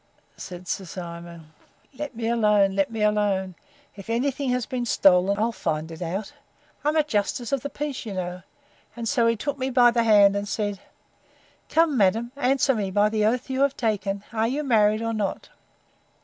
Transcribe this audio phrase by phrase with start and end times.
[0.35, 1.53] said Sir Simon,
[1.93, 3.53] Let me alone, let me alone;
[3.95, 6.33] if any thing has been stolen, I'll find it out!
[6.83, 8.41] I'm a justice of the peace, you know.
[8.95, 10.79] And so he took me by the hand, and said,
[11.69, 15.49] Come, madam, answer me, by the oath you have taken: Are you married or not?